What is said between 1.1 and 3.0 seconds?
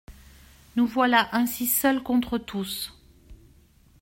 ainsi seuls contre tous.